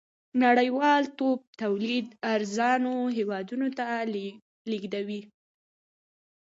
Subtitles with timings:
[0.43, 3.85] نړۍوالتوب تولید ارزانو هېوادونو ته
[4.69, 5.21] لېږدوي.